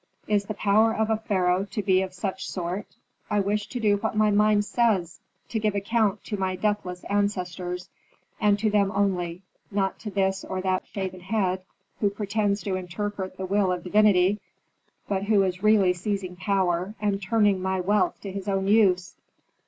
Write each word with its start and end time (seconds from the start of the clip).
Is 0.27 0.45
the 0.45 0.55
power 0.55 0.95
of 0.95 1.11
a 1.11 1.17
pharaoh 1.17 1.63
to 1.65 1.83
be 1.83 2.01
of 2.01 2.11
such 2.11 2.49
sort. 2.49 2.87
I 3.29 3.39
wish 3.39 3.67
to 3.67 3.79
do 3.79 3.97
what 3.97 4.17
my 4.17 4.31
mind 4.31 4.65
says, 4.65 5.19
to 5.49 5.59
give 5.59 5.75
account 5.75 6.23
to 6.23 6.37
my 6.37 6.55
deathless 6.55 7.03
ancestors, 7.03 7.87
and 8.39 8.57
to 8.57 8.71
them 8.71 8.91
only, 8.95 9.43
not 9.69 9.99
to 9.99 10.09
this 10.09 10.43
or 10.43 10.59
that 10.61 10.87
shaven 10.87 11.19
head, 11.19 11.61
who 11.99 12.09
pretends 12.09 12.63
to 12.63 12.77
interpret 12.77 13.37
the 13.37 13.45
will 13.45 13.71
of 13.71 13.83
divinity, 13.83 14.41
but 15.07 15.25
who 15.25 15.43
is 15.43 15.61
really 15.61 15.93
seizing 15.93 16.35
power, 16.35 16.95
and 16.99 17.21
turning 17.21 17.61
my 17.61 17.79
wealth 17.79 18.19
to 18.21 18.31
his 18.31 18.47
own 18.47 18.65
use." 18.67 19.13